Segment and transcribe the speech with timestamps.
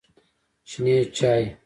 [0.69, 1.43] شنې چای